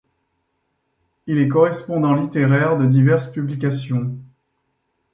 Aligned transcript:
Il 1.27 1.37
est 1.37 1.47
correspondant 1.47 2.15
littéraire 2.15 2.75
de 2.75 2.87
diverses 2.87 3.27
publications. 3.27 4.15